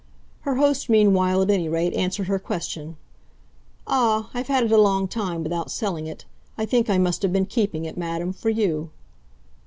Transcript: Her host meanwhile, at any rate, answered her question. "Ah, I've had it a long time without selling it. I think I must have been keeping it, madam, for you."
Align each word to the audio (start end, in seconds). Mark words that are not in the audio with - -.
Her 0.39 0.55
host 0.55 0.89
meanwhile, 0.89 1.43
at 1.43 1.51
any 1.51 1.69
rate, 1.69 1.93
answered 1.93 2.25
her 2.25 2.39
question. 2.39 2.97
"Ah, 3.85 4.31
I've 4.33 4.47
had 4.47 4.63
it 4.63 4.71
a 4.71 4.77
long 4.81 5.07
time 5.07 5.43
without 5.43 5.69
selling 5.69 6.07
it. 6.07 6.25
I 6.57 6.65
think 6.65 6.89
I 6.89 6.97
must 6.97 7.21
have 7.21 7.31
been 7.31 7.45
keeping 7.45 7.85
it, 7.85 7.97
madam, 7.97 8.33
for 8.33 8.49
you." 8.49 8.89